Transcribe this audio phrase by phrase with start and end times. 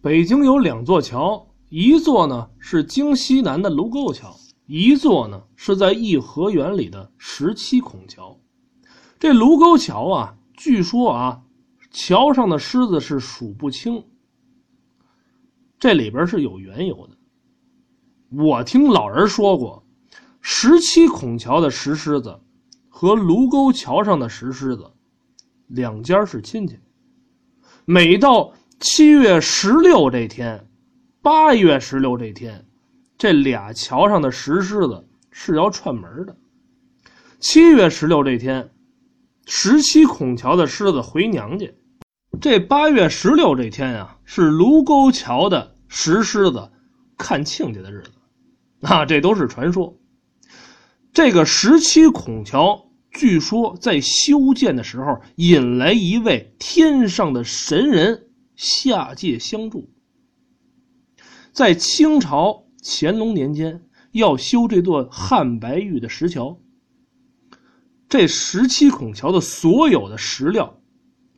[0.00, 4.36] 北京有两座桥，一座呢是京西南的卢沟桥，
[4.66, 8.38] 一座呢是在颐和园里的十七孔桥。
[9.18, 11.42] 这卢沟桥啊，据说啊，
[11.90, 14.04] 桥上的狮子是数不清。
[15.80, 17.16] 这里边是有缘由的。
[18.30, 19.84] 我听老人说过，
[20.40, 22.38] 十七孔桥的石狮子
[22.88, 24.92] 和卢沟桥上的石狮子，
[25.66, 26.78] 两家是亲戚。
[27.84, 30.64] 每到七月十六这天，
[31.20, 32.64] 八月十六这天，
[33.18, 36.36] 这俩桥上的石狮子是要串门的。
[37.40, 38.70] 七月十六这天，
[39.46, 41.66] 十七孔桥的狮子回娘家。
[42.40, 46.70] 这八月十六这天啊，是卢沟桥的石狮子
[47.16, 48.12] 看亲家的日子。
[48.82, 49.98] 啊，这都是传说。
[51.12, 58.27] 这个十七孔桥，据说在修建的时候引来一位天上的神人
[58.58, 59.88] 下界相助。
[61.52, 66.60] 在清朝乾隆年间，要修这座汉白玉的石桥。
[68.08, 70.80] 这十七孔桥的所有的石料，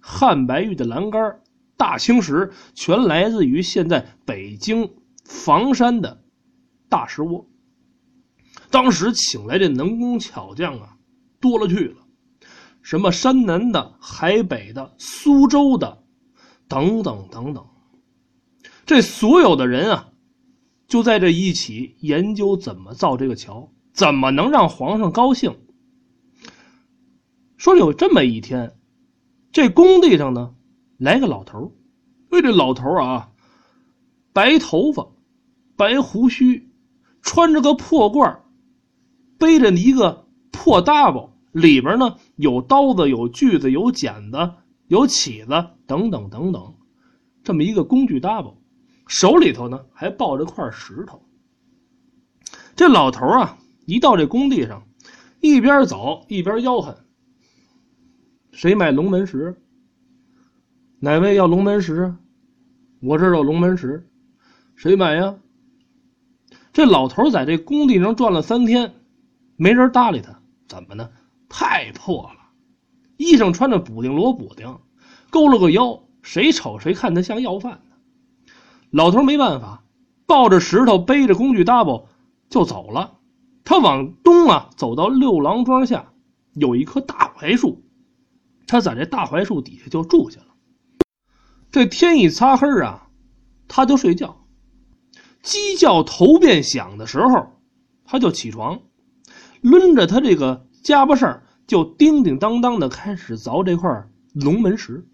[0.00, 1.40] 汉白玉的栏杆、
[1.76, 4.90] 大青石，全来自于现在北京
[5.24, 6.22] 房山的。
[6.88, 7.48] 大石窝，
[8.70, 10.96] 当时请来的能工巧匠啊，
[11.38, 11.96] 多了去了，
[12.82, 16.02] 什么山南的、海北的、苏州的，
[16.70, 17.66] 等等等等，
[18.86, 20.08] 这所有的人啊，
[20.86, 25.58] 就在这一起研究怎么造这个桥，怎么能让皇上高兴。
[27.58, 28.78] 说有这么一天，
[29.52, 30.54] 这工地上呢，
[30.96, 31.76] 来个老头
[32.30, 33.32] 为，这老头啊，
[34.32, 35.08] 白头发，
[35.76, 36.70] 白胡须。
[37.22, 38.38] 穿着个破褂
[39.38, 44.52] 背着一个破大包，里边呢有刀子、有锯子、有剪子、
[44.90, 45.50] 有起子
[45.86, 46.74] 等等等等，
[47.44, 48.60] 这么一个工具大包，
[49.06, 51.24] 手里头呢还抱着块石头。
[52.74, 54.88] 这老头啊，一到这工地上，
[55.38, 57.04] 一边走一边吆喝
[58.50, 59.62] ：“谁买龙门石？
[60.98, 62.16] 哪位要龙门石？
[63.00, 64.10] 我这有龙门石，
[64.74, 65.38] 谁买呀？”
[66.74, 68.92] 这老头在这工地上转了三天，
[69.54, 70.42] 没人搭理他。
[70.66, 71.08] 怎么呢？
[71.48, 72.39] 太破了，
[73.20, 74.78] 衣裳穿着补丁罗补丁，
[75.28, 77.96] 勾了个腰，谁瞅谁看他像要饭的。
[78.88, 79.84] 老头没办法，
[80.26, 82.08] 抱着石头，背着工具搭包
[82.48, 83.18] 就走了。
[83.62, 86.14] 他往东啊，走到六郎庄下，
[86.54, 87.84] 有一棵大槐树，
[88.66, 90.46] 他在这大槐树底下就住下了。
[91.70, 93.10] 这天一擦黑啊，
[93.68, 94.46] 他就睡觉。
[95.42, 97.48] 鸡叫头遍响的时候，
[98.06, 98.80] 他就起床，
[99.60, 103.88] 抡着他这个夹巴扇就叮叮当当的开始凿这块
[104.34, 105.06] 龙门石。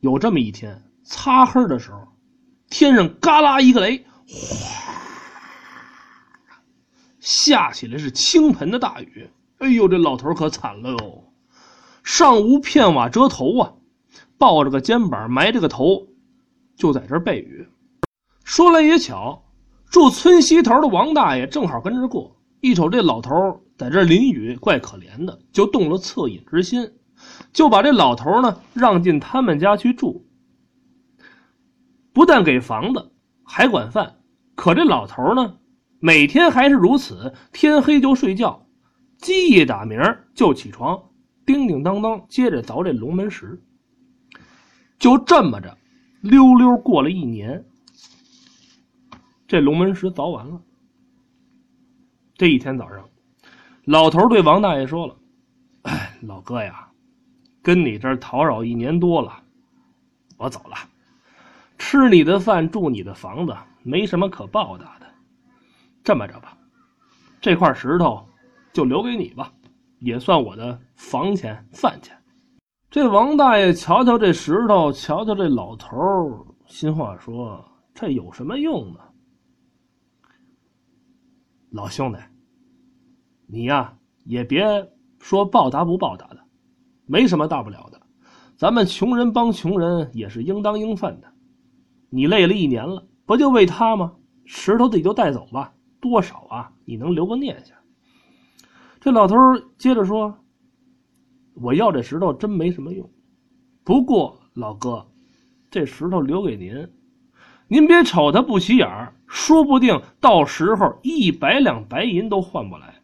[0.00, 2.08] 有这么一天，擦黑的时候，
[2.68, 4.34] 天上嘎啦一个雷，哗，
[7.20, 9.30] 下起来是倾盆的大雨。
[9.58, 11.32] 哎呦，这老头可惨了哟，
[12.02, 13.74] 上无片瓦遮头啊，
[14.36, 16.08] 抱着个肩膀，埋着个头，
[16.74, 17.68] 就在这背雨。
[18.42, 19.44] 说来也巧，
[19.88, 26.92] 住村西头的王大爷正好跟这过，一瞅这老头在这淋雨，怪可怜的，就动了恻隐之心，
[27.52, 30.24] 就把这老头呢让进他们家去住。
[32.12, 33.10] 不但给房子，
[33.42, 34.20] 还管饭。
[34.54, 35.56] 可这老头呢，
[35.98, 38.68] 每天还是如此，天黑就睡觉，
[39.18, 40.00] 鸡一打鸣
[40.32, 41.10] 就起床，
[41.44, 43.60] 叮叮当当接着凿这龙门石。
[45.00, 45.76] 就这么着，
[46.20, 47.64] 溜溜过了一年。
[49.48, 50.62] 这龙门石凿完了。
[52.36, 53.08] 这一天早上，
[53.84, 55.16] 老头对王大爷说了
[55.82, 56.88] ：“哎，老哥呀，
[57.62, 59.42] 跟你这儿叨扰一年多了，
[60.36, 60.76] 我走了。
[61.78, 65.06] 吃你的饭，住你的房子，没什么可报答的。
[66.04, 66.56] 这么着吧，
[67.40, 68.24] 这块石头
[68.72, 69.52] 就留给你吧，
[69.98, 72.16] 也算我的房钱饭钱。”
[72.88, 77.64] 这王大爷瞧瞧这石头，瞧瞧这老头儿心话说
[77.94, 79.00] ：“这有什么用呢？”
[81.70, 82.18] 老兄弟，
[83.52, 84.64] 你呀也别
[85.18, 86.38] 说报答不报答的，
[87.04, 88.00] 没什么大不了的。
[88.56, 91.30] 咱们穷人帮穷人也是应当应分的。
[92.08, 94.14] 你累了一年了，不就为他吗？
[94.46, 97.76] 石头自己就带走吧，多少啊，你能留个念想。
[99.00, 99.36] 这老头
[99.76, 100.34] 接着说
[101.52, 103.10] ：“我要这石头真没什么用，
[103.84, 105.06] 不过老哥，
[105.70, 106.88] 这石头留给您。”
[107.68, 113.01] 您别瞅它不起眼儿，说不定到时候一百两白银都换不来。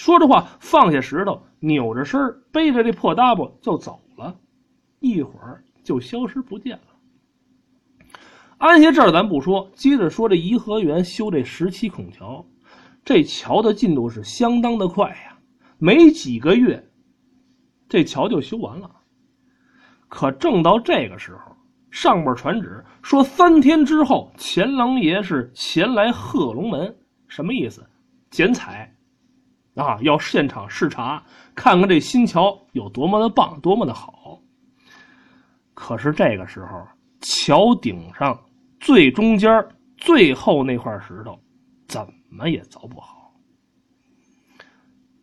[0.00, 2.18] 说着话，放下石头，扭着身
[2.50, 4.34] 背着这破搭包就走了，
[4.98, 8.16] 一会儿就消失不见了。
[8.56, 12.42] 安下这儿咱不说，接着说这颐和园修这十七孔桥，
[13.04, 15.36] 这桥的进度是相当的快呀，
[15.76, 16.82] 没几个月，
[17.86, 18.90] 这桥就修完了。
[20.08, 21.54] 可正到这个时候，
[21.90, 26.96] 上边传旨说三天之后，钱狼爷是前来贺龙门，
[27.28, 27.86] 什么意思？
[28.30, 28.96] 剪彩。
[29.80, 31.22] 啊，要现场视察，
[31.54, 34.38] 看看这新桥有多么的棒，多么的好。
[35.72, 36.86] 可是这个时候，
[37.22, 38.38] 桥顶上
[38.78, 39.50] 最中间
[39.96, 41.40] 最后那块石头，
[41.88, 43.32] 怎么也凿不好。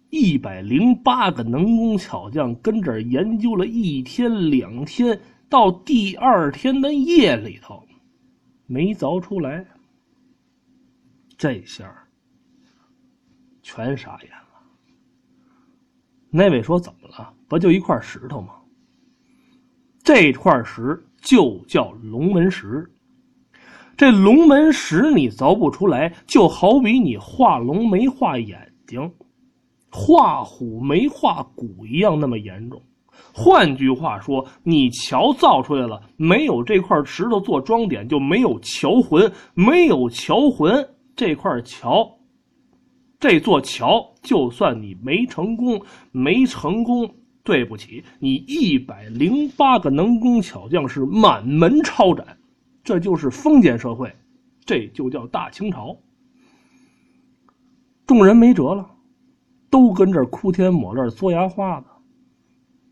[0.10, 5.20] 一百零八个能工巧匠跟这儿研究了一天两天，
[5.50, 7.86] 到第二天的夜里头，
[8.66, 9.66] 没凿出来。
[11.38, 11.94] 这下。
[13.62, 14.47] 全傻眼了。
[16.38, 17.34] 那位说：“怎么了？
[17.48, 18.50] 不就一块石头吗？
[20.04, 22.88] 这块石就叫龙门石。
[23.98, 29.12] 这龙门石你凿不出来，就好比你画龙没画眼睛，
[29.90, 32.80] 画虎没画骨一样那么严重。
[33.34, 42.08] 换句话说，你桥造出来了，没有这块石头做装点，就没有桥魂，没有桥魂，这块桥。”
[43.20, 45.82] 这座桥，就算你没成功，
[46.12, 47.10] 没成功，
[47.44, 52.38] 对不起，你一百零八个能工巧匠是满门抄斩，
[52.84, 54.14] 这就是封建社会，
[54.66, 55.98] 这就叫大清朝。
[58.06, 58.88] 众人没辙了，
[59.70, 61.88] 都跟这哭天抹泪、嘬牙花子。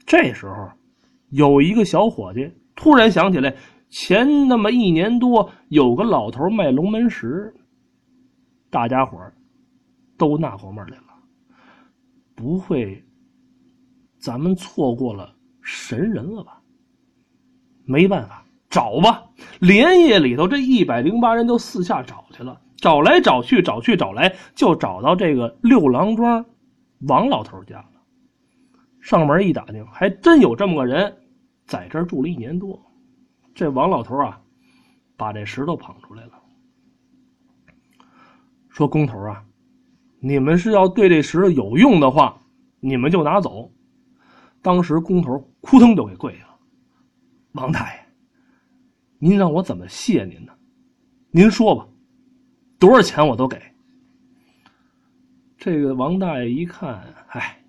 [0.08, 0.70] 这时候，
[1.30, 3.56] 有一个小伙计突然想起来，
[3.90, 7.54] 前那么一年多，有个老头卖龙门石，
[8.72, 9.18] 大家伙。
[10.18, 11.04] 都纳过闷来了，
[12.36, 13.04] 不会，
[14.20, 16.62] 咱们错过了神人了吧？
[17.86, 19.24] 没办法，找吧。
[19.60, 26.46] 连夜里头，这一百零八人就四下找去了，找来找去，找去找来，就找到这个六郎庄
[27.02, 27.92] 王老头家了。
[29.02, 31.16] 上门一打听，还真有这么个人，
[31.66, 32.82] 在这儿住了一年多。
[33.54, 34.42] 这王老头啊，
[35.16, 36.32] 把这石头捧出来了，
[38.70, 39.46] 说：“工头啊。”
[40.20, 42.40] 你们是要对这石头有用的话，
[42.80, 43.72] 你们就拿走。
[44.62, 46.58] 当时工头扑腾就给跪下了
[47.54, 48.00] ：“王大爷，
[49.20, 50.52] 您让我怎么谢您呢？
[51.30, 51.88] 您说吧，
[52.80, 53.62] 多少钱我都给。”
[55.58, 57.64] 这个王大爷一看，唉，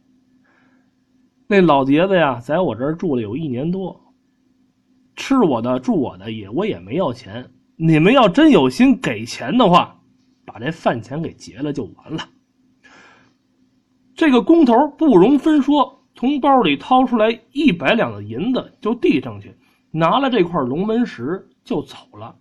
[1.47, 3.99] 那老爷子呀，在我这儿住了有一年多，
[5.15, 7.51] 吃我的住我的也我也没要钱。
[7.77, 10.01] 你们要真有心给钱的话，
[10.47, 12.27] 把这饭钱给结了就完了。
[14.27, 19.55] 这个工头不容分说，从包里掏出来一百两的银子，就递上去，
[19.93, 22.35] 拿了这块龙门石就走了。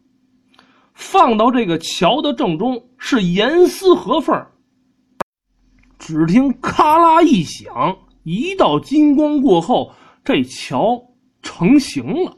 [0.95, 4.47] 放到这个桥的正中，是严丝合缝。
[5.99, 9.91] 只听咔啦一响，一道金光过后，
[10.23, 10.99] 这桥
[11.43, 12.35] 成型了。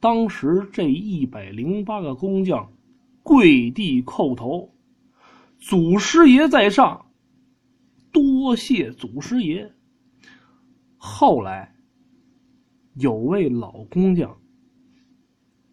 [0.00, 2.68] 当时这一百零八个工匠
[3.22, 4.74] 跪地叩头，
[5.58, 7.03] 祖师爷在上。
[8.14, 9.74] 多谢祖师爷。
[10.96, 11.74] 后来，
[12.94, 14.40] 有位老工匠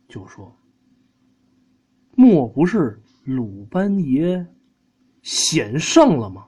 [0.09, 0.57] 就说
[2.18, 4.45] ：“莫不是鲁班爷
[5.21, 6.47] 显圣了吗？”